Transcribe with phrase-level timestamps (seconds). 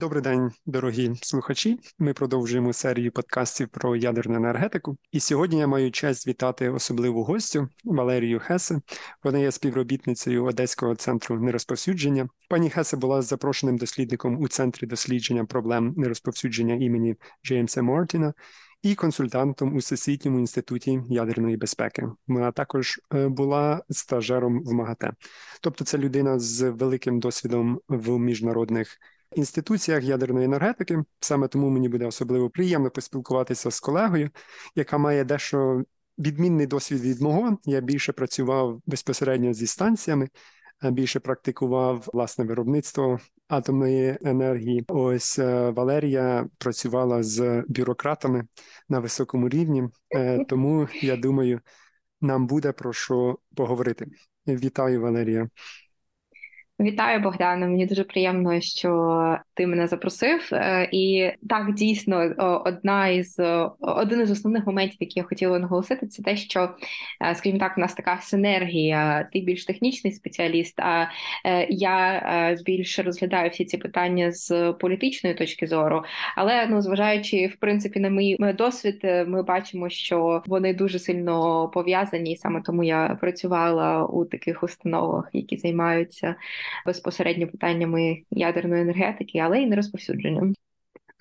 [0.00, 1.78] Добрий день, дорогі слухачі.
[1.98, 4.96] Ми продовжуємо серію подкастів про ядерну енергетику.
[5.12, 8.80] І сьогодні я маю честь вітати особливу гостю Валерію Хесе.
[9.24, 12.28] Вона є співробітницею Одеського центру нерозповсюдження.
[12.48, 18.34] Пані Хесе була запрошеним дослідником у центрі дослідження проблем нерозповсюдження імені Джеймса Мортіна
[18.82, 22.08] і консультантом у Всесвітньому інституті ядерної безпеки.
[22.26, 25.12] Вона також е, була стажером в МАГАТЕ.
[25.60, 28.98] Тобто, це людина з великим досвідом в міжнародних
[29.36, 31.04] інституціях ядерної енергетики.
[31.20, 34.30] Саме тому мені буде особливо приємно поспілкуватися з колегою,
[34.74, 35.82] яка має дещо
[36.18, 37.58] відмінний досвід від мого.
[37.64, 40.28] Я більше працював безпосередньо зі станціями,
[40.82, 43.18] більше практикував власне виробництво
[43.48, 44.84] атомної енергії.
[44.88, 48.46] Ось е, Валерія працювала з бюрократами
[48.88, 51.60] на високому рівні, е, тому я думаю,
[52.20, 54.06] нам буде про що поговорити.
[54.46, 55.48] Вітаю, Валерія.
[56.80, 57.66] Вітаю, Богдане.
[57.66, 60.48] Мені дуже приємно, що ти мене запросив.
[60.52, 63.40] Е, і так дійсно одна із
[63.80, 66.70] один із основних моментів, які я хотіла наголосити, це те, що,
[67.22, 69.28] е, скажімо так, у нас така синергія.
[69.32, 71.06] Ти більш технічний спеціаліст, а
[71.46, 76.04] е, я більше розглядаю всі ці питання з політичної точки зору.
[76.36, 82.32] Але ну, зважаючи в принципі на мій досвід, ми бачимо, що вони дуже сильно пов'язані,
[82.32, 86.34] і саме тому я працювала у таких установах, які займаються
[86.86, 90.54] безпосередньо питаннями ядерної енергетики, але й не розповсюдженням.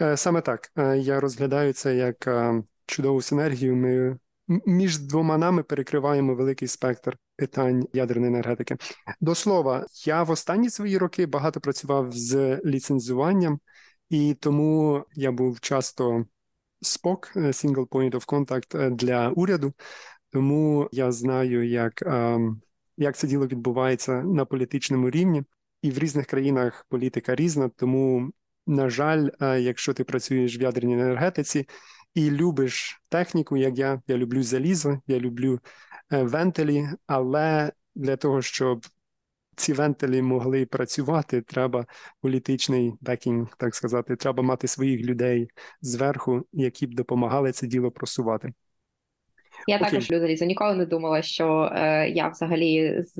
[0.01, 3.75] Е, саме так е, я розглядаю це як е, чудову синергію.
[3.75, 4.17] Ми
[4.65, 8.77] між двома нами перекриваємо великий спектр питань ядерної енергетики.
[9.21, 13.59] До слова, я в останні свої роки багато працював з ліцензуванням,
[14.09, 16.25] і тому я був часто
[16.81, 19.73] СПОК, Single Point of Contact для уряду.
[20.31, 22.61] Тому я знаю, як ем,
[22.97, 25.43] як це діло відбувається на політичному рівні,
[25.81, 27.69] і в різних країнах політика різна.
[27.69, 28.31] Тому,
[28.67, 31.67] на жаль, е, якщо ти працюєш в ядерній енергетиці
[32.15, 35.59] і любиш техніку, як я, я люблю залізо, я люблю
[36.11, 38.85] е, вентилі, але для того, щоб
[39.55, 41.85] ці вентилі могли працювати, треба
[42.21, 45.49] політичний бекінг, так сказати, треба мати своїх людей
[45.81, 48.53] зверху, які б допомагали це діло просувати.
[49.67, 49.89] Я Окей.
[49.89, 50.45] також залізо.
[50.45, 53.17] Ніколи не думала, що е, я взагалі з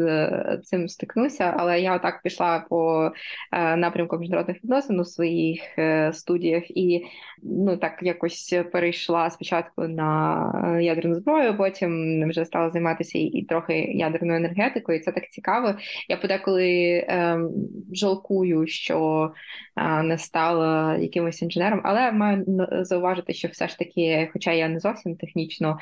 [0.64, 3.12] цим стикнуся, але я отак пішла по
[3.52, 7.06] е, напрямку міжнародних відносин у своїх е, студіях і
[7.44, 14.38] ну так якось перейшла спочатку на ядерну зброю, потім вже стала займатися і, трохи ядерною
[14.38, 14.98] енергетикою.
[14.98, 15.76] і Це так цікаво.
[16.10, 17.50] Я подеколи ем,
[17.94, 19.32] жалкую, що
[19.78, 24.80] е, не стала якимось інженером, але маю зауважити, що все ж таки, хоча я не
[24.80, 25.80] зовсім технічно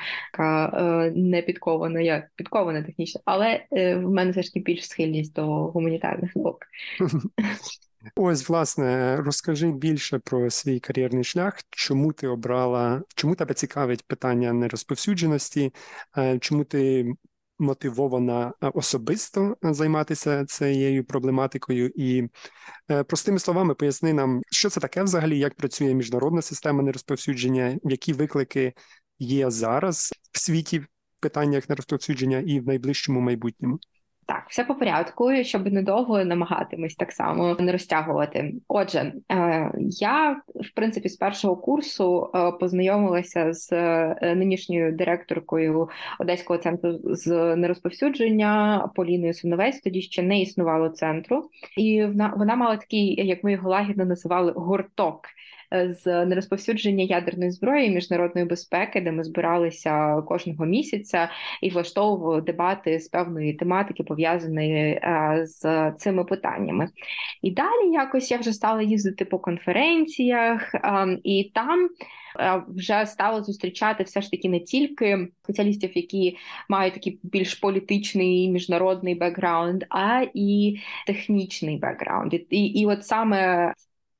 [0.62, 5.34] е, не підкована, я підкована технічно, але е, в мене все ж таки більш схильність
[5.34, 6.58] до гуманітарних наук.
[8.16, 14.52] Ось, власне, розкажи більше про свій кар'єрний шлях, чому ти обрала, чому тебе цікавить питання
[14.52, 15.72] нерозповсюдженості,
[16.18, 17.12] е, чому ти
[17.58, 22.28] мотивована особисто займатися цією проблематикою, і
[23.06, 28.72] простими словами поясни нам, що це таке взагалі, як працює міжнародна система нерозповсюдження, які виклики
[29.18, 30.86] є зараз в світі в
[31.20, 33.78] питаннях нерозповсюдження і в найближчому майбутньому.
[34.26, 38.54] Так, все по порядку, щоб недовго намагатимось так само не розтягувати.
[38.68, 45.88] Отже, е, я в принципі з першого курсу е, познайомилася з е, нинішньою директоркою
[46.20, 49.80] Одеського центру з нерозповсюдження Поліною Синовець.
[49.80, 54.52] Тоді ще не існувало центру, і вона вона мала такий, як ми його лагідно називали,
[54.52, 55.20] гурток
[55.90, 61.30] з нерозповсюдження ядерної зброї і міжнародної безпеки, де ми збиралися кожного місяця
[61.62, 66.88] і влаштовували дебати з певної тематики, пов'язаної е, з цими питаннями.
[67.42, 71.88] І далі якось я вже стала їздити по конференціях, ем, і там.
[72.40, 76.36] Е, вже стало зустрічати все ж таки не тільки спеціалістів, які
[76.68, 82.34] мають такий більш політичний міжнародний бекграунд, а і технічний бекграунд.
[82.34, 83.72] І, і от саме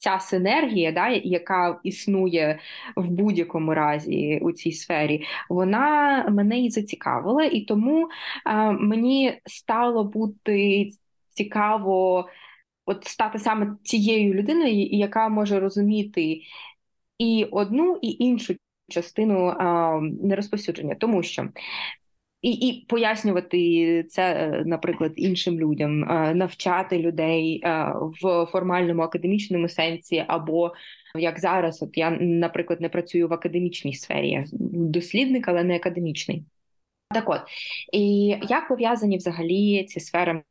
[0.04, 2.58] ця синергія, да, яка існує
[2.96, 8.08] в будь-якому разі у цій сфері, вона мене і зацікавила, і тому
[8.44, 10.90] а, мені стало бути
[11.28, 12.28] цікаво
[12.86, 16.40] от стати саме цією людиною, яка може розуміти
[17.18, 18.54] і одну, і іншу.
[18.88, 21.48] Частину а, нерозповсюдження, тому що
[22.44, 27.92] і і пояснювати це, е, наприклад, іншим людям, е, навчати людей е,
[28.22, 30.72] в формальному академічному сенсі, або
[31.18, 36.44] як зараз, от я, наприклад, не працюю в академічній сфері, я дослідник, але не академічний.
[37.14, 37.40] Так от
[37.92, 40.42] і як пов'язані взагалі ці сфери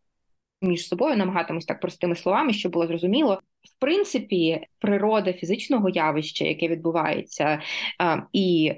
[0.62, 3.40] між собою, намагатимусь так простими словами, щоб було зрозуміло.
[3.63, 7.62] В принципі, природа фізичного явища, яке відбувається
[8.33, 8.74] і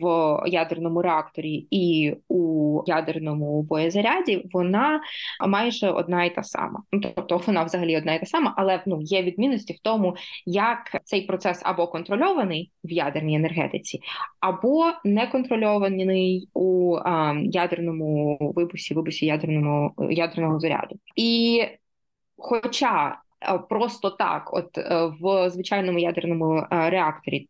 [0.00, 0.04] в
[0.46, 5.00] ядерному реакторі, і у ядерному боєзаряді, вона
[5.48, 6.82] майже одна і та сама.
[6.92, 10.16] Ну, тобто вона взагалі одна і та сама, але ну є відмінності в тому,
[10.46, 14.00] як цей процес або контрольований в ядерній енергетиці,
[14.40, 20.98] або неконтрольований у а, ядерному вибусі, вибусі ядерному ядерного заряду.
[21.16, 21.62] І
[22.36, 23.29] хоча Е,
[23.68, 27.48] просто так, от е, в звичайному ядерному е, реакторі.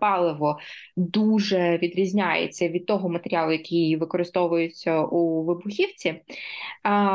[0.00, 0.58] Паливо
[0.96, 6.22] дуже відрізняється від того матеріалу, який використовується у вибухівці.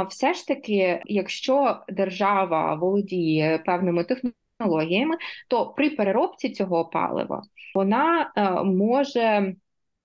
[0.09, 5.15] Все ж таки, якщо держава володіє певними технологіями,
[5.47, 7.41] то при переробці цього палива
[7.75, 8.31] вона
[8.65, 9.55] може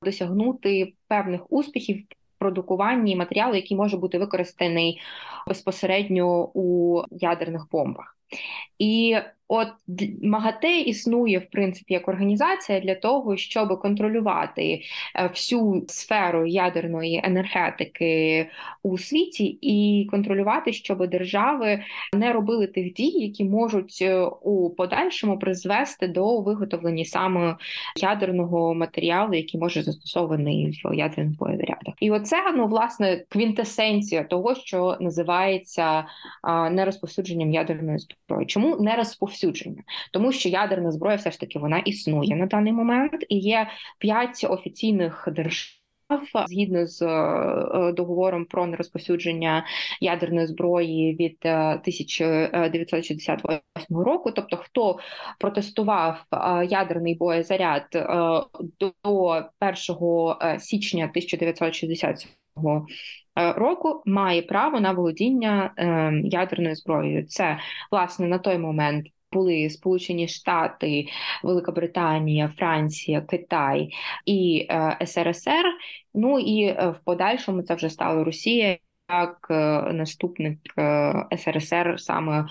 [0.02, 2.04] досягнути певних успіхів
[2.38, 5.00] продукуванні матеріалу, який може бути використаний
[5.46, 8.16] безпосередньо у ядерних бомбах.
[8.78, 9.16] І
[9.48, 9.68] От
[10.22, 14.80] МАГАТЕ існує в принципі як організація для того, щоб контролювати
[15.16, 18.46] е, всю сферу ядерної енергетики
[18.82, 21.82] у світі, і контролювати, щоб держави
[22.16, 27.56] не робили тих дій, які можуть е, у подальшому призвести до виготовлення саме
[27.96, 31.94] ядерного матеріалу, який може застосований в ядерних боєзарядах.
[32.00, 36.04] І оце ну власне квінтесенція того, що називається
[36.70, 38.46] нерозповсюдженням ядерної зброї.
[38.46, 39.37] Чому не розповсюдження?
[39.38, 39.82] Розповсюдження,
[40.12, 43.68] тому що ядерна зброя все ж таки вона існує на даний момент, і є
[43.98, 45.78] п'ять офіційних держав.
[46.48, 49.64] Згідно з е, договором про нерозповсюдження
[50.00, 54.98] ядерної зброї від 1968 е, року, тобто хто
[55.38, 57.84] протестував е, ядерний боєзаряд
[58.80, 58.92] до
[59.60, 59.74] 1
[60.60, 62.30] січня 1967
[63.56, 65.74] року, має право на володіння
[66.24, 67.26] ядерною зброєю.
[67.26, 67.58] Це
[67.90, 71.06] власне на той момент були Сполучені Штати,
[71.42, 73.90] Велика Британія, Франція, Китай
[74.26, 75.64] і е, СРСР.
[76.14, 78.78] Ну і е, в подальшому це вже стало Росія
[79.10, 79.54] як е,
[79.92, 82.44] наступник е, СРСР саме е,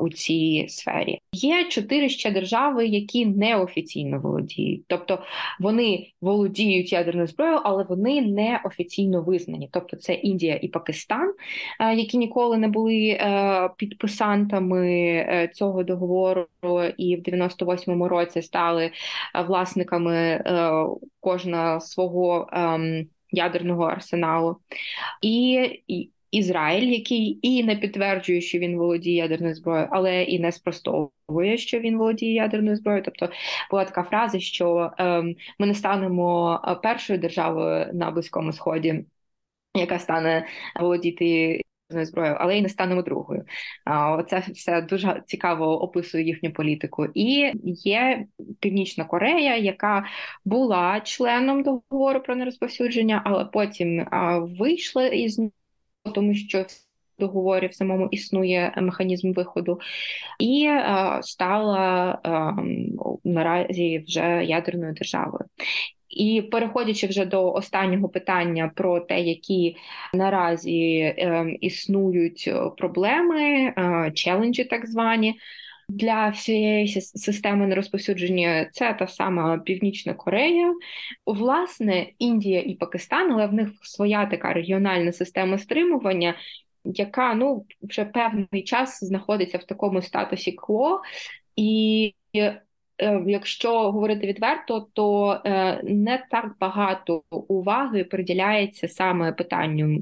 [0.00, 1.18] у цій сфері.
[1.32, 5.18] Є чотири ще держави, які неофіційно володіють, тобто
[5.60, 9.68] вони володіють ядерною зброєю, але вони не офіційно визнані.
[9.72, 11.34] Тобто, це Індія і Пакистан,
[11.96, 13.20] які ніколи не були
[13.76, 16.46] підписантами цього договору,
[16.96, 18.90] і в 98-му році стали
[19.46, 20.44] власниками
[21.20, 22.48] кожна свого.
[23.32, 24.56] Ядерного арсеналу,
[25.22, 31.56] і Ізраїль, який і не підтверджує, що він володіє ядерною зброєю, але і не спростовує,
[31.56, 33.04] що він володіє ядерною зброєю.
[33.04, 33.28] Тобто
[33.70, 39.04] була така фраза, що ем, ми не станемо е, першою державою на близькому сході,
[39.74, 40.46] яка стане
[40.80, 41.60] володіти
[41.92, 43.44] зброєю, але й не станемо другою.
[44.28, 47.06] Це все дуже цікаво описує їхню політику.
[47.14, 48.26] І є
[48.60, 50.04] Північна Корея, яка
[50.44, 54.06] була членом договору про нерозповсюдження, але потім
[54.58, 55.50] вийшла із нього,
[56.14, 56.66] тому що в
[57.18, 59.80] договорі в самому існує механізм виходу,
[60.38, 60.70] і
[61.20, 62.18] стала
[63.24, 65.44] наразі вже ядерною державою.
[66.12, 69.76] І переходячи вже до останнього питання про те, які
[70.14, 75.34] наразі е, існують проблеми, е, челенджі, так звані.
[75.88, 80.74] Для всієї системи нерозповсюдження це та сама Північна Корея,
[81.26, 86.34] власне, Індія і Пакистан, але в них своя така регіональна система стримування,
[86.84, 91.00] яка ну вже певний час знаходиться в такому статусі кво,
[91.56, 92.62] і Е,
[93.26, 100.00] якщо говорити відверто, то е, не так багато уваги приділяється саме питанню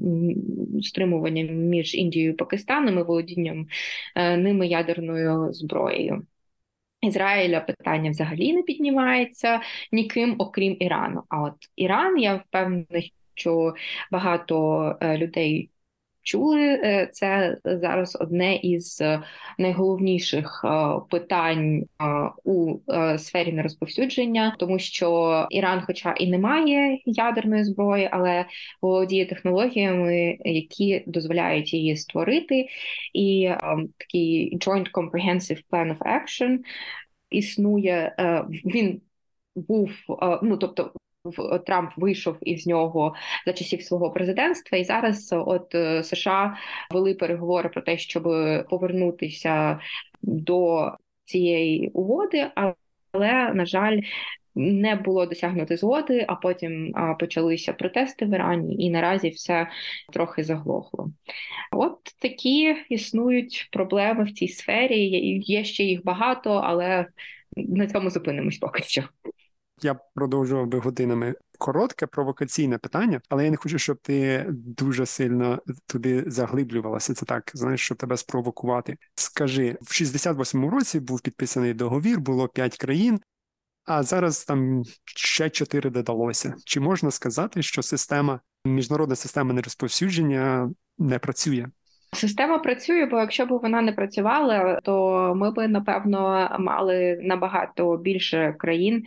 [0.81, 3.67] стримування між Індією і Пакистаном і володінням
[4.15, 6.27] е, ними ядерною зброєю.
[7.01, 11.23] Ізраїля питання взагалі не піднімається ніким, окрім Ірану.
[11.29, 13.01] А от Іран, я впевнена,
[13.35, 13.73] що
[14.11, 15.69] багато людей
[16.23, 19.21] чули, е, це зараз одне із е,
[19.57, 21.83] найголовніших е, питань
[22.43, 22.77] у
[23.17, 28.45] сфері нерозповсюдження, тому що Іран, хоча і не має ядерної зброї, але
[28.81, 32.67] володіє технологіями, які дозволяють її створити,
[33.13, 33.51] і
[33.97, 36.57] такий Joint Comprehensive Plan of Action
[37.29, 38.15] існує.
[38.65, 39.01] Він
[39.55, 39.91] був
[40.43, 40.93] ну тобто
[41.65, 46.57] Трамп вийшов із нього за часів свого президентства, і зараз от е, США
[46.91, 48.23] вели переговори про те, щоб
[48.69, 49.79] повернутися
[50.21, 50.91] до
[51.25, 53.99] цієї угоди, але на жаль.
[54.55, 59.67] Не було досягнути згоди, а потім а, почалися протести в Ірані, і наразі все
[60.13, 61.11] трохи заглохло.
[61.71, 65.09] От такі існують проблеми в цій сфері.
[65.39, 67.05] Є ще їх багато, але
[67.55, 69.03] на цьому зупинимось поки що.
[69.83, 75.61] Я продовжував би годинами коротке провокаційне питання, але я не хочу, щоб ти дуже сильно
[75.87, 77.13] туди заглиблювалася.
[77.13, 78.97] Це так, знаєш, щоб тебе спровокувати.
[79.15, 83.19] Скажи, в 68-му році був підписаний договір, було п'ять країн.
[83.85, 86.55] А зараз там ще чотири додалося.
[86.65, 91.67] Чи можна сказати, що система міжнародна система нерозповсюдження не працює?
[92.13, 98.55] Система працює, бо якщо б вона не працювала, то ми б напевно мали набагато більше
[98.59, 99.03] країн,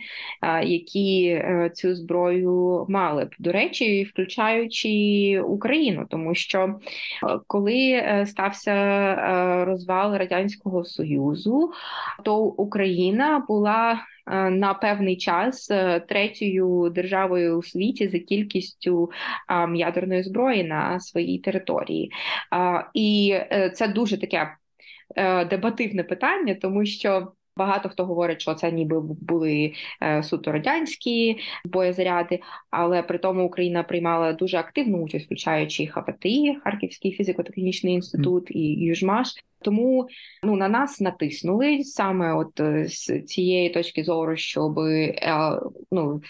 [0.63, 3.35] які е, цю зброю мали б.
[3.39, 4.89] До речі, включаючи
[5.45, 11.71] Україну, тому що е, коли е, стався розвал радянського союзу,
[12.23, 13.99] то Україна була
[14.51, 19.11] на певний час е, третьою державою у світі за кількістю
[19.75, 22.11] ядерної зброї на своїй території.
[22.93, 24.57] І е, це дуже таке
[25.49, 27.31] дебативне питання, тому що.
[27.57, 33.83] Багато хто говорить, що це ніби були е, суто радянські боєзаряди, але при тому Україна
[33.83, 39.27] приймала дуже активну участь, включаючи ХВТІ, Харківський фізико-технічний інститут і Южмаш.
[39.61, 40.07] Тому
[40.43, 45.59] ну на нас натиснули саме от е, з цієї точки зору, щоб е,
[45.91, 46.21] ну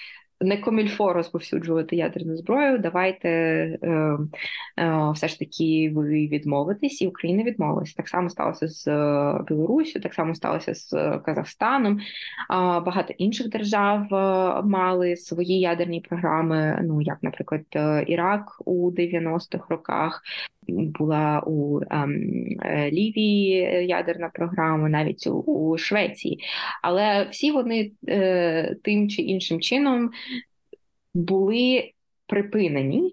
[0.46, 2.78] не комільфо розповсюджувати ядерну зброю.
[2.78, 4.18] Давайте е,
[4.80, 7.94] е, все ж таки ви відмовитесь, і Україна відмовилася.
[7.98, 10.90] Так само сталося з е, Білорусю, так само сталося з
[11.26, 12.00] Казахстаном.
[12.86, 16.80] Багато інших держав е, мали свої ядерні програми.
[16.84, 17.62] Ну як, наприклад,
[18.08, 20.22] Ірак у 90-х роках
[20.68, 23.54] була у ем, е, Лівії
[23.88, 26.40] ядерна програма, навіть у Швеції.
[26.82, 30.12] Але всі вони е, тим чи іншим чином
[31.14, 31.92] були
[32.28, 33.12] припинені.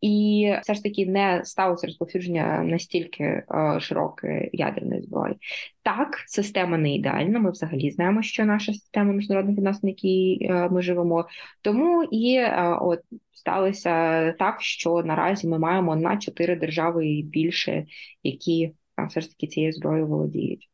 [0.00, 3.44] І все ж таки не сталося розповсюдження настільки е,
[3.80, 5.34] широке ядерної зброї.
[5.82, 7.38] Так, система не ідеальна.
[7.38, 11.26] Ми взагалі знаємо, що наша система міжнародних відносин, в якій е, ми живемо.
[11.62, 13.00] Тому і е, от
[13.32, 17.86] сталося так, що наразі ми маємо на чотири держави і більше,
[18.22, 20.70] які е, все ж таки цією зброєю володіють.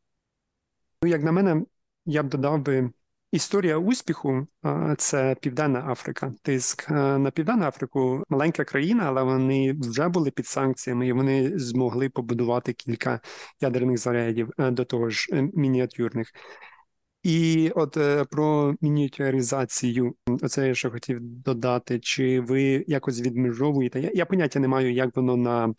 [1.03, 1.63] Ну, як на мене,
[2.07, 2.91] я б додав би.
[3.35, 4.47] Історія успіху
[4.99, 6.35] це Південна Африка.
[6.43, 12.09] Тиск на Південну Африку маленька країна, але вони вже були під санкціями і вони змогли
[12.09, 13.21] побудувати кілька
[13.61, 16.33] ядерних зарядів е, до того ж е, мініатюрних.
[17.23, 22.01] І от е, про мініатюризацію, оце я ще хотів додати.
[22.01, 24.01] Чи ви якось відмежовуєте?
[24.01, 25.75] Я, я поняття не маю, як воно на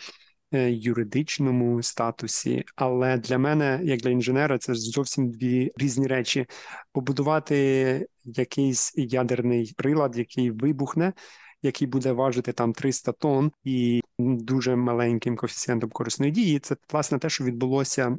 [0.52, 6.46] юридичному статусі, але для мене, як для інженера, це зовсім дві різні речі.
[6.92, 11.14] Побудувати якийсь ядерний прилад, який вибухне.
[11.62, 17.30] Який буде важити там 300 тонн і дуже маленьким коефіцієнтом корисної дії, це власне те,
[17.30, 18.18] що відбулося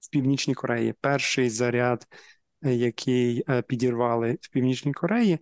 [0.00, 0.94] в Північній Кореї.
[1.00, 2.06] Перший заряд,
[2.64, 5.38] е, який е, підірвали в Північній Кореї,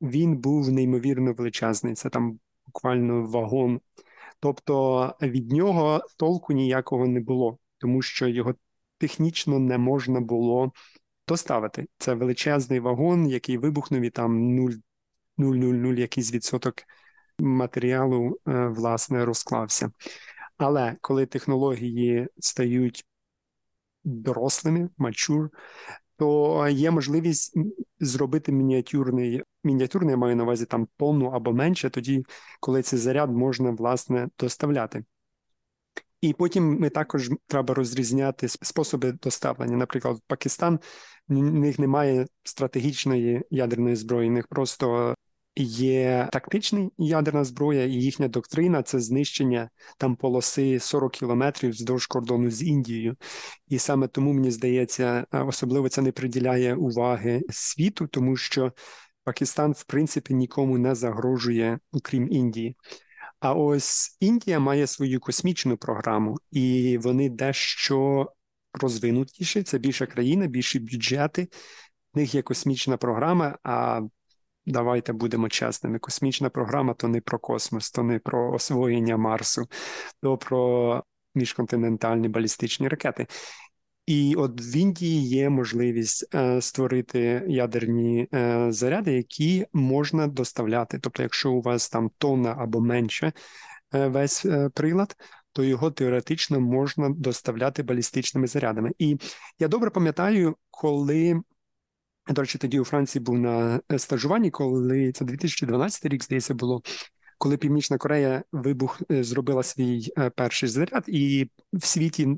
[0.00, 1.94] він був неймовірно величезний.
[1.94, 3.80] Це там буквально вагон
[4.42, 8.54] Тобто від нього толку ніякого не було, тому що його
[8.98, 10.72] технічно не можна було
[11.28, 11.86] доставити.
[11.98, 14.56] Це величезний вагон, який вибухнув і там
[15.38, 16.74] 0,000 якийсь відсоток
[17.38, 19.92] матеріалу е, власне розклався.
[20.56, 23.04] Але коли технології стають
[24.04, 25.50] дорослими, мачур,
[26.22, 27.54] то є можливість
[28.00, 32.24] зробити мініатюрний мініатюрний, я маю на увазі там тонну або менше, тоді,
[32.60, 35.04] коли цей заряд можна власне доставляти.
[36.20, 39.76] І потім ми також треба розрізняти способи доставлення.
[39.76, 40.80] Наприклад, Пакистан
[41.28, 45.14] в них немає стратегічної ядерної зброї, в них просто
[45.56, 52.50] Є тактична ядерна зброя, і їхня доктрина це знищення там полоси 40 кілометрів вздовж кордону
[52.50, 53.16] з Індією.
[53.68, 58.72] І саме тому мені здається, особливо це не приділяє уваги світу, тому що
[59.24, 62.76] Пакистан, в принципі, нікому не загрожує, окрім Індії.
[63.40, 68.32] А ось Індія має свою космічну програму, і вони дещо
[68.72, 69.62] розвинутіші.
[69.62, 71.48] Це більша країна, більші бюджети.
[72.14, 73.58] В них є космічна програма.
[73.62, 74.00] а
[74.66, 75.98] Давайте будемо чесними.
[75.98, 79.66] Космічна програма то не про космос, то не про освоєння Марсу,
[80.22, 81.02] то про
[81.34, 83.26] міжконтинентальні балістичні ракети.
[84.06, 90.98] І от в Індії є можливість е, створити ядерні е, заряди, які можна доставляти.
[90.98, 93.32] Тобто, якщо у вас там тонна або менше
[93.94, 95.16] е, весь е, прилад,
[95.52, 98.90] то його теоретично можна доставляти балістичними зарядами.
[98.98, 99.18] І
[99.58, 101.42] я добре пам'ятаю, коли
[102.28, 106.82] до речі, тоді у Франції був на е, стажуванні, коли це 2012 рік, здається, було.
[107.38, 112.28] коли Північна Корея вибух е, зробила свій е, перший заряд, і в світі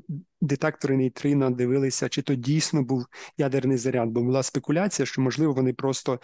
[0.41, 3.05] детектори нейтрино дивилися, чи то дійсно був
[3.37, 6.19] ядерний заряд, бо була спекуляція, що можливо вони просто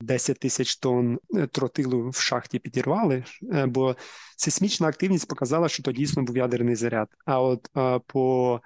[0.00, 1.18] 10 тисяч тонн
[1.52, 3.24] тротилу в шахті підірвали,
[3.66, 3.96] бо
[4.36, 7.08] сейсмічна активність показала, що то дійсно був ядерний заряд.
[7.24, 7.68] А от
[8.06, 8.60] по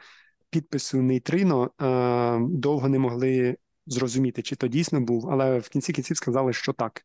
[0.50, 1.70] підпису нейтрино
[2.50, 3.56] довго не могли
[3.92, 7.02] зрозуміти, чи то дійсно був, але в кінці кінців сказали, що так.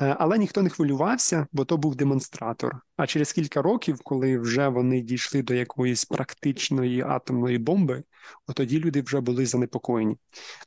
[0.00, 2.80] Е, але ніхто не хвилювався, бо то був демонстратор.
[2.96, 8.02] А через кілька років, коли вже вони дійшли до якоїсь практичної атомної бомби,
[8.54, 10.16] тоді люди вже були занепокоєні.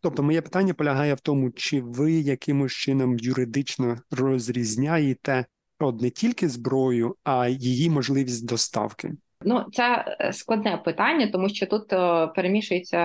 [0.02, 5.46] Тобто, моє питання полягає в тому, чи ви якимось чином юридично розрізняєте
[5.80, 9.14] от не тільки зброю, а її можливість доставки.
[9.42, 13.00] Ну, це е, складне питання, тому що тут е, перемішується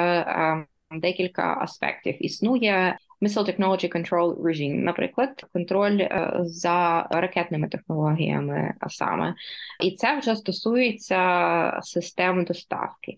[0.90, 2.24] декілька аспектів.
[2.24, 9.34] Існує Missile Technology Control Regime, наприклад, контроль е, за ракетними технологіями, саме,
[9.80, 13.16] і це вже стосується систем доставки.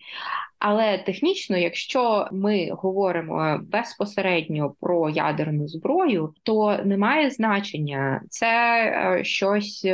[0.58, 8.84] Але технічно, якщо ми говоримо безпосередньо про ядерну зброю, то немає значення це
[9.18, 9.86] е, щось.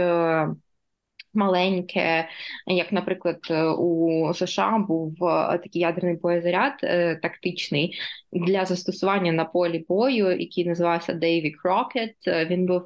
[1.35, 2.29] Е, маленьке,
[2.67, 3.39] як, наприклад,
[3.79, 7.99] у США був е, такий ядерний боєзаряд е, тактичний
[8.33, 12.49] для застосування на полі бою, який називався Davy Crockett.
[12.49, 12.83] Він був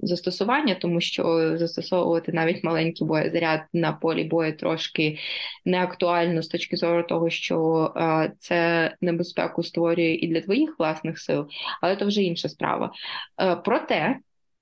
[0.00, 5.18] застосування, тому що застосовувати навіть маленький боєзаряд на полі бою трошки
[5.64, 11.18] не актуально з точки зору того, що е, це небезпеку створює і для твоїх власних
[11.18, 11.48] сил,
[11.82, 12.92] але це вже інша справа.
[13.40, 14.18] Е, проте,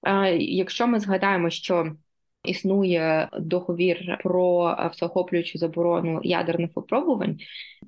[0.06, 1.92] е, якщо ми згадаємо, що
[2.44, 7.38] існує договір про всеохоплюючу заборону ядерних випробувань,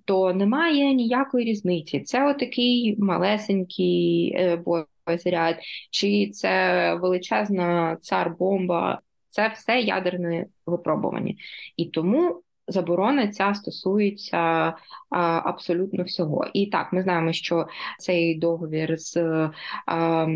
[0.04, 2.00] то немає ніякої різниці.
[2.00, 4.62] Це отакий малесенький е,
[5.06, 5.56] боєзаряд,
[5.90, 8.98] чи це величезна цар-бомба.
[9.28, 11.34] Це все ядерне випробування.
[11.76, 14.74] І тому заборона ця стосується
[15.44, 16.46] абсолютно всього.
[16.52, 17.66] І так, ми знаємо, що
[17.98, 19.16] цей договір з
[19.86, 20.26] а,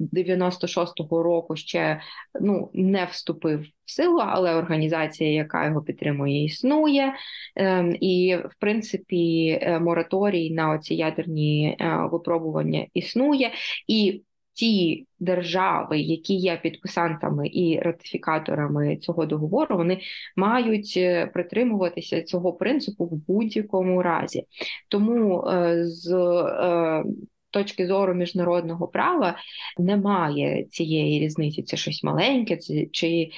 [0.00, 2.00] 96-го року ще
[2.40, 7.14] ну не вступив в силу, але організація, яка його підтримує, існує.
[7.56, 13.50] Ем, і в принципі е, мораторій на оці ядерні е, випробування існує.
[13.86, 14.22] І
[14.58, 20.00] ті держави, які є підписантами і ратифікаторами цього договору, вони
[20.36, 24.44] мають е, притримуватися цього принципу в будь-якому разі.
[24.88, 27.04] Тому е, з е,
[27.50, 29.36] Точки зору міжнародного права
[29.78, 31.62] немає цієї різниці.
[31.62, 32.58] Це щось маленьке,
[32.92, 33.30] чи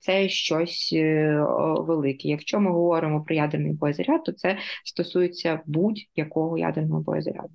[0.00, 0.94] це щось
[1.78, 2.28] велике.
[2.28, 7.50] Якщо ми говоримо про ядерний боєзаряд, то це стосується будь-якого ядерного боєзаряду.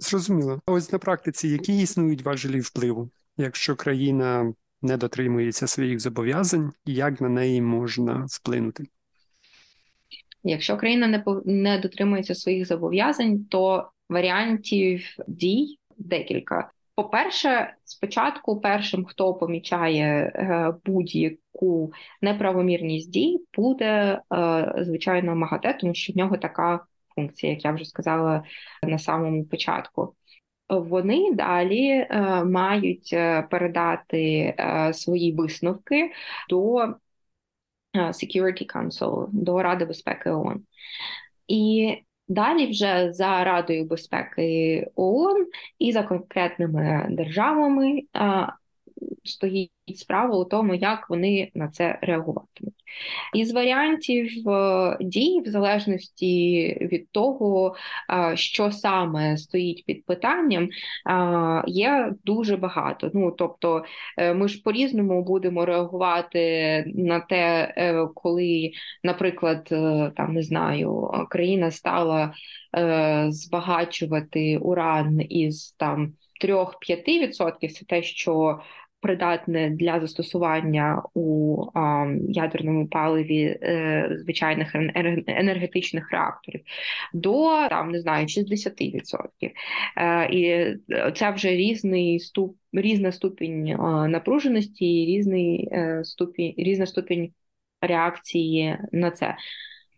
[0.00, 0.60] Зрозуміло.
[0.66, 7.20] А ось на практиці, які існують важелі впливу, якщо країна не дотримується своїх зобов'язань, як
[7.20, 8.84] на неї можна вплинути?
[10.44, 16.70] Якщо країна не не дотримується своїх зобов'язань, то варіантів дій декілька.
[16.94, 26.12] По-перше, спочатку, першим, хто помічає е, будь-яку неправомірність дій, буде е, звичайно МАГАТЕ, тому що
[26.12, 26.84] в нього така
[27.20, 28.44] функції, як я вже сказала
[28.82, 30.14] на самому початку.
[30.68, 36.12] Вони далі е, мають е, передати е, свої висновки
[36.48, 36.74] до
[37.94, 40.62] Security Council, до Ради безпеки ООН.
[41.48, 41.94] І
[42.28, 45.46] далі, вже за Радою безпеки ООН
[45.78, 48.02] і за конкретними державами
[49.24, 52.74] стоїть справа у тому, як вони на це реагуватимуть.
[53.34, 57.74] Із варіантів е, дій, в залежності від того,
[58.10, 60.68] е, що саме стоїть під питанням, е,
[61.66, 63.10] є дуже багато.
[63.14, 63.84] Ну тобто,
[64.34, 67.74] ми ж по різному будемо реагувати на те,
[68.14, 68.70] коли,
[69.04, 69.64] наприклад,
[70.16, 72.34] там не знаю, країна стала
[73.28, 76.12] збагачувати уран із там.
[76.40, 78.60] 3-5% це те, що
[79.00, 81.56] придатне для застосування у
[82.28, 84.74] ядерному паливі е, звичайних
[85.26, 86.60] енергетичних реакторів
[87.14, 89.26] до там не знаю 60%.
[89.96, 90.76] Е, і
[91.16, 93.76] це вже різний ступ, різна ступінь е,
[94.08, 97.32] напруженості, різний е, ступінь, різна ступінь
[97.80, 99.36] реакції на це.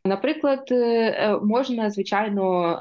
[0.04, 2.78] Наприклад, е, можна звичайно.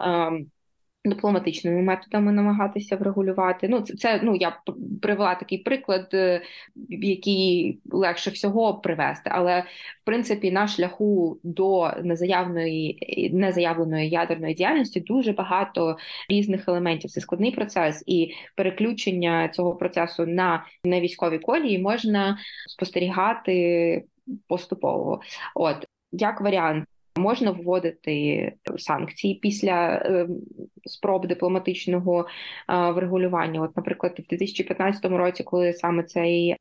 [1.05, 3.67] Дипломатичними методами намагатися врегулювати.
[3.67, 4.61] Ну, це це ну я
[5.01, 6.41] привела такий приклад, е,
[6.89, 9.29] який легше всього привести.
[9.33, 9.61] Але
[10.01, 15.97] в принципі на шляху до незаявної незаявленої ядерної діяльності дуже багато
[16.29, 17.11] різних елементів.
[17.11, 22.37] Це складний процес, і переключення цього процесу на невійськові колії можна
[22.67, 24.03] спостерігати
[24.47, 25.21] поступово.
[25.55, 26.85] От як варіант.
[27.17, 30.28] Можна вводити санкції після е,
[30.86, 32.28] спроб дипломатичного
[32.67, 33.62] врегулювання.
[33.62, 36.56] От, наприклад, в 2015 році, коли саме цей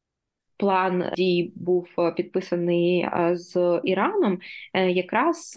[0.61, 4.39] план дій був е, підписаний з Іраном,
[4.75, 5.55] якраз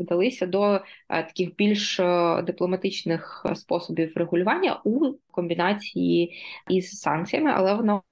[0.00, 2.00] вдалися до таких більш
[2.42, 6.32] дипломатичних способів регулювання у комбінації
[6.70, 8.02] із санкціями, але воно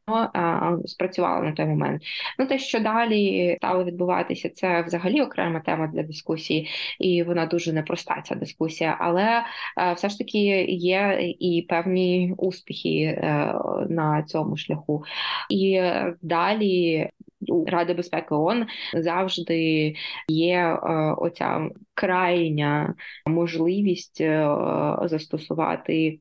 [0.87, 2.02] спрацювало на той момент.
[2.38, 6.68] Ну те, що далі стало відбуватися, це взагалі окрема тема для дискусії,
[7.00, 8.22] і вона дуже непроста.
[8.24, 9.42] Ця дискусія, але
[9.96, 13.55] все ж таки є і певні успіхи е,
[13.88, 15.05] на цьому шляху.
[15.50, 15.82] І
[16.23, 17.11] далі.
[17.66, 19.95] Ради безпеки ООН завжди
[20.29, 20.79] є е,
[21.18, 22.95] оця крайня
[23.27, 24.57] можливість е,
[25.05, 26.21] застосувати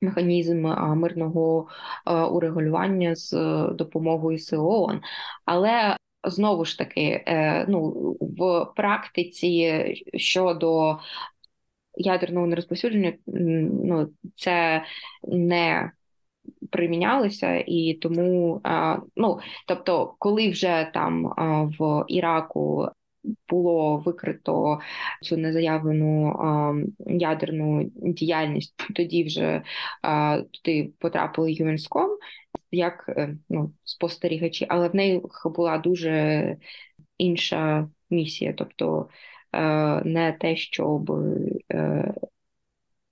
[0.00, 0.62] механізм
[0.96, 1.68] мирного
[2.30, 3.32] урегулювання з
[3.74, 5.00] допомогою ООН.
[5.44, 7.90] але знову ж таки, е, ну
[8.20, 10.98] в практиці щодо
[11.96, 14.84] ядерного нерозповсюдження, ну це
[15.22, 15.92] не
[16.70, 18.60] примінялося, і тому
[19.16, 21.34] ну тобто, коли вже там
[21.78, 22.88] в Іраку
[23.48, 24.80] було викрито
[25.22, 26.36] цю незаявлену
[27.06, 29.62] ядерну діяльність, тоді вже
[30.52, 32.10] туди потрапили ЮНСКОМ
[32.72, 36.56] як е, ну, спостерігачі, але в неї була дуже
[37.18, 39.08] інша місія, тобто
[39.52, 39.60] е,
[40.04, 41.10] не те, щоб
[41.72, 42.14] е,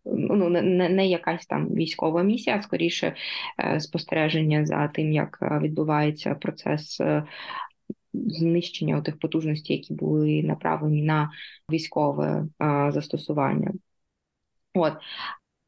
[0.05, 3.15] ну, не, не якась там військова місія, а скоріше
[3.79, 7.01] спостереження за тим, як відбувається процес
[8.13, 11.31] знищення тих потужностей, які були направлені на
[11.71, 12.47] військове
[12.89, 13.73] застосування.
[14.75, 14.93] От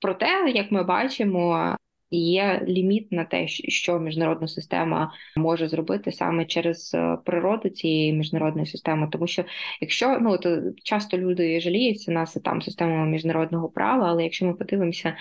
[0.00, 1.76] проте, як ми бачимо,
[2.18, 8.66] є ліміт на те, що міжнародна система може зробити саме через е, природу цієї міжнародної
[8.66, 9.44] системи, тому що
[9.80, 15.16] якщо ну то часто люди жаліються на там систему міжнародного права, але якщо ми подивимося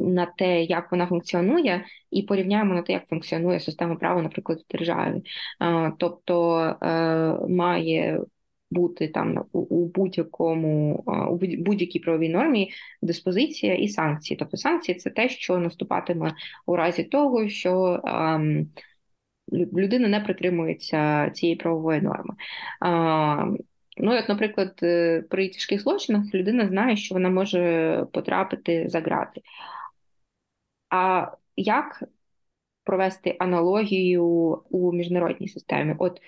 [0.00, 4.72] на те, як вона функціонує, і порівняємо на те, як функціонує система права, наприклад, в
[4.72, 5.22] державі.
[5.98, 6.86] Тобто е,
[7.48, 8.20] має
[8.70, 10.94] бути там у будь-якому
[11.30, 12.70] у будь-якій правовій нормі
[13.02, 14.36] диспозиція і санкції.
[14.36, 16.34] Тобто санкції це те, що наступатиме
[16.66, 18.02] у разі того, що
[19.52, 22.34] людина не притримується цієї правової норми.
[24.00, 29.40] Ну, от, наприклад, е, при тяжких злочинах людина знає, що вона може потрапити за грати.
[30.90, 31.26] А
[31.56, 32.04] як
[32.84, 34.24] провести аналогію
[34.70, 35.94] у міжнародній системі?
[35.98, 36.20] От,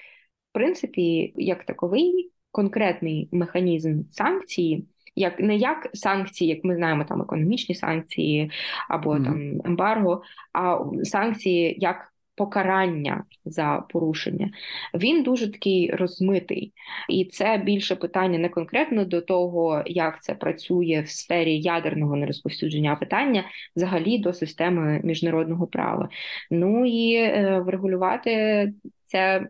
[0.51, 7.23] в принципі, як таковий конкретний механізм санкції, як не як санкції, як ми знаємо, там
[7.23, 8.51] економічні санкції
[8.89, 9.25] або mm-hmm.
[9.25, 12.11] там ембарго, а санкції як
[12.41, 14.51] покарання за порушення,
[14.95, 16.73] він дуже такий розмитий,
[17.09, 22.93] і це більше питання не конкретно до того, як це працює в сфері ядерного нерозповсюдження,
[22.93, 23.45] а питання
[23.77, 26.09] взагалі до системи міжнародного права.
[26.51, 28.73] Ну і е, врегулювати
[29.05, 29.49] це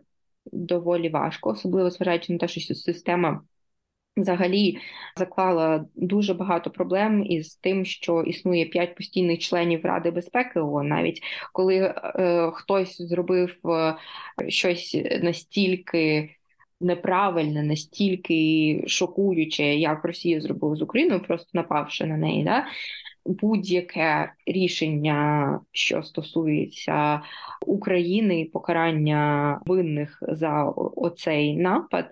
[0.51, 3.41] доволі важко, особливо зважаючи на те, що система.
[4.17, 4.77] Взагалі
[5.17, 10.59] заклала дуже багато проблем із тим, що існує п'ять постійних членів Ради безпеки.
[10.59, 10.87] ООН.
[10.87, 11.21] навіть
[11.53, 13.95] коли е, хтось зробив е,
[14.47, 16.29] щось настільки
[16.81, 22.43] неправильне, настільки шокуюче, як Росія зробила з Україною, просто напавши на неї.
[22.43, 22.65] Да?
[23.25, 27.21] Будь-яке рішення, що стосується
[27.65, 30.63] України і покарання винних за
[30.95, 32.11] оцей напад.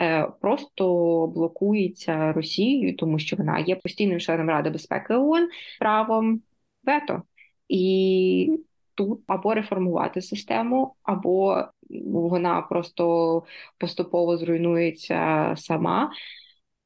[0.00, 6.40] Е, просто блокується Росією, тому що вона є постійним членом Ради безпеки ООН правом
[6.84, 7.22] вето.
[7.68, 8.58] І
[8.94, 11.64] тут або реформувати систему, або
[12.04, 13.42] вона просто
[13.78, 16.10] поступово зруйнується сама.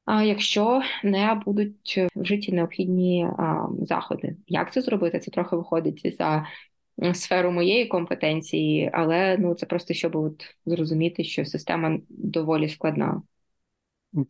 [0.07, 3.27] Якщо не будуть вжиті необхідні
[3.81, 5.19] заходи, як це зробити?
[5.19, 6.45] Це трохи виходить за
[7.13, 13.21] сферу моєї компетенції, але ну це просто щоб от зрозуміти, що система доволі складна.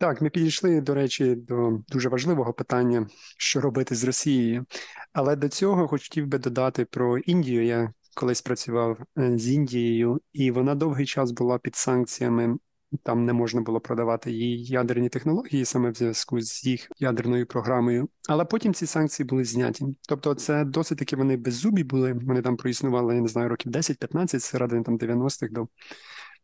[0.00, 3.06] Так, ми підійшли, до речі, до дуже важливого питання,
[3.38, 4.66] що робити з Росією.
[5.12, 7.64] Але до цього хотів би додати про Індію.
[7.64, 12.56] Я колись працював е, з Індією, і вона довгий час була під санкціями
[13.02, 18.08] там не можна було продавати її ядерні технології саме в зв'язку з їх ядерною програмою.
[18.28, 19.86] Але потім ці санкції були зняті.
[20.08, 22.12] Тобто, це досить таки вони беззубі були.
[22.12, 25.68] Вони там проіснували, я не знаю, років 10-15, середини там 90-х до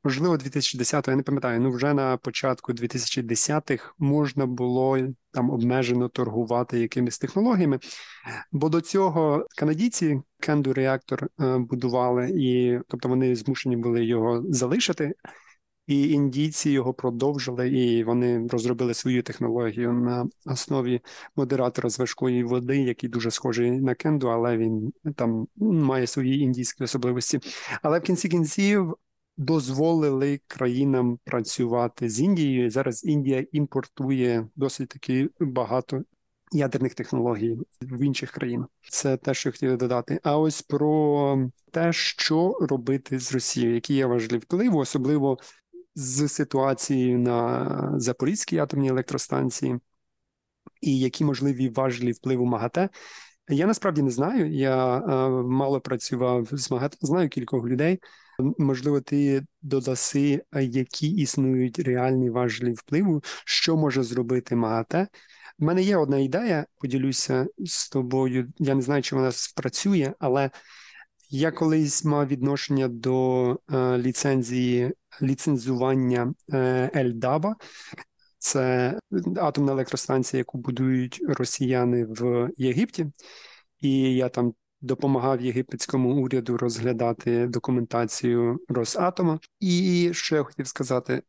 [0.04, 1.60] можливо, 2010-го, я не пам'ятаю.
[1.60, 4.98] Ну вже на початку 2010-х можна було
[5.30, 7.78] там обмежено торгувати якимись технологіями.
[8.52, 15.14] Бо до цього канадійці кенду реактор будували, і тобто вони змушені були його залишити.
[15.90, 21.00] І індійці його продовжили, і вони розробили свою технологію на основі
[21.36, 26.84] модератора з важкої води, який дуже схожий на кенду, але він там має свої індійські
[26.84, 27.40] особливості.
[27.82, 28.94] Але в кінці кінців
[29.36, 32.70] дозволили країнам працювати з Індією.
[32.70, 36.02] Зараз Індія імпортує досить таки багато.
[36.52, 40.20] Ядерних технологій в інших країнах це те, що хотіли додати.
[40.22, 45.38] А ось про те, що робити з Росією, які є важливі впливи, особливо
[45.94, 49.78] з ситуацією на Запорізькій атомній електростанції,
[50.80, 52.88] і які можливі важливі впливи МАГАТЕ.
[53.48, 54.52] Я насправді не знаю.
[54.52, 57.98] Я е, мало працював з МАГАТЕ, знаю кількох людей.
[58.58, 65.08] Можливо, ти додаси, які існують реальні важливі впливи, що може зробити МАГАТЕ.
[65.58, 68.52] У мене є одна ідея, поділюся з тобою.
[68.58, 70.50] Я не знаю, чи вона спрацює, але
[71.30, 77.56] я колись мав відношення до е, ліцензії ліцензування е, Ельдаба.
[78.38, 78.94] Це
[79.36, 83.06] атомна електростанція, яку будують росіяни в Єгипті,
[83.80, 89.38] і я там допомагав єгипетському уряду розглядати документацію Росатома.
[89.60, 91.22] І що я хотів сказати: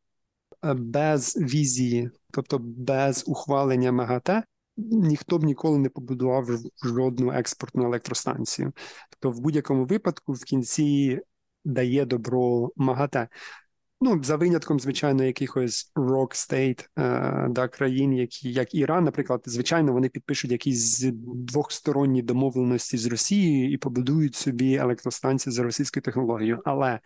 [0.63, 4.43] без візії, тобто без ухвалення МАГАТЕ,
[4.91, 6.47] ніхто б ніколи не побудував
[6.83, 8.71] жодну експортну електростанцію.
[9.09, 11.19] Тобто, в будь-якому випадку в кінці
[11.65, 13.27] дає добро МАГАТЕ.
[14.03, 20.09] Ну, за винятком, звичайно, якихось state е, да, країн, які як Іран, наприклад, звичайно, вони
[20.09, 26.61] підпишуть якісь двохсторонні домовленості з Росією і побудують собі електростанції за російською технологією.
[26.65, 26.99] Але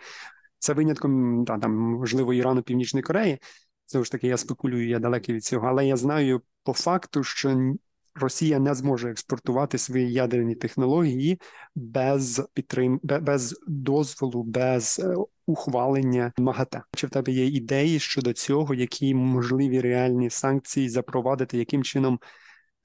[0.61, 3.39] за винятком да, там, можливо, Ірану, Північної Кореї.
[3.88, 7.76] Знову ж таки, я спекулюю, я далекий від цього, але я знаю по факту, що
[8.15, 11.41] Росія не зможе експортувати свої ядерні технології
[11.76, 13.00] без підтрим...
[13.04, 16.82] без дозволу, без е, ухвалення МАГАТЕ.
[16.95, 22.19] Чи в тебе є ідеї щодо цього, які можливі реальні санкції запровадити, яким чином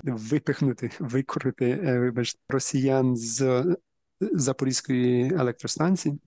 [0.04, 3.64] випихнути, викорити е, вибач, росіян з е,
[4.20, 6.18] Запорізької електростанції?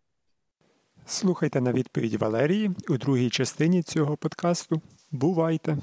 [1.05, 4.81] Слухайте на відповідь Валерії у другій частині цього подкасту.
[5.11, 5.77] Бувайте!